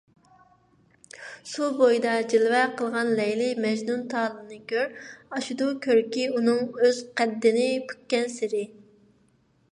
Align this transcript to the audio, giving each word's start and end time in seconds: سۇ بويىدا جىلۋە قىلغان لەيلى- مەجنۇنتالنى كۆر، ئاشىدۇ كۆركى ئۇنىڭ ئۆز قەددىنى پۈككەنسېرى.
سۇ 1.49 1.65
بويىدا 1.81 2.13
جىلۋە 2.31 2.61
قىلغان 2.79 3.11
لەيلى- 3.19 3.49
مەجنۇنتالنى 3.65 4.57
كۆر، 4.71 4.95
ئاشىدۇ 5.35 5.67
كۆركى 5.87 6.25
ئۇنىڭ 6.39 6.63
ئۆز 6.87 7.03
قەددىنى 7.21 7.67
پۈككەنسېرى. 7.93 8.63